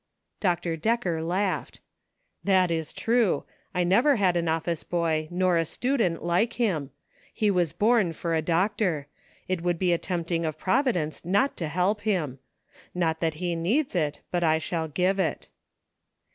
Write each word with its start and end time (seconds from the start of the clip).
Dr. 0.39 0.75
Decker 0.77 1.21
laughed." 1.21 1.79
That 2.43 2.71
is 2.71 2.91
true; 2.91 3.43
I 3.71 3.83
never 3.83 4.15
had 4.15 4.35
an 4.35 4.47
office 4.49 4.83
boy 4.83 5.27
nor 5.29 5.57
a 5.57 5.63
student 5.65 6.23
like 6.23 6.53
him; 6.53 6.89
he 7.31 7.51
was 7.51 7.71
born 7.71 8.13
for 8.13 8.33
a 8.33 8.41
doctor; 8.41 9.05
it 9.47 9.61
would 9.61 9.77
be 9.77 9.93
a 9.93 9.99
tempting 9.99 10.43
of 10.43 10.57
Providence 10.57 11.23
not 11.23 11.55
to 11.57 11.67
help 11.67 12.01
him; 12.01 12.39
not 12.95 13.19
that 13.19 13.35
he 13.35 13.55
needs 13.55 13.93
it, 13.93 14.21
but 14.31 14.43
I 14.43 14.57
shall 14.57 14.87
give 14.87 15.19
it." 15.19 15.49